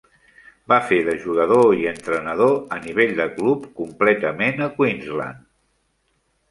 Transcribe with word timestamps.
Va 0.71 0.77
fer 0.91 0.97
de 1.09 1.13
jugador 1.25 1.75
i 1.81 1.85
entrenador 1.91 2.57
a 2.79 2.81
nivell 2.87 3.15
de 3.21 3.29
club 3.37 3.69
completament 3.83 4.69
a 4.69 4.73
Queensland. 4.81 5.47